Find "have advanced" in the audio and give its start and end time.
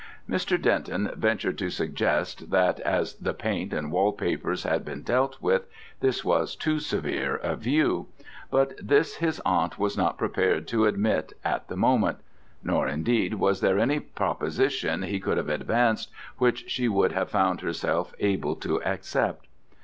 15.37-16.09